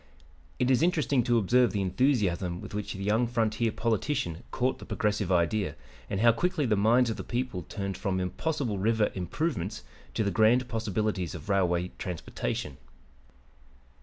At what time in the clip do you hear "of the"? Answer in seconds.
7.11-7.23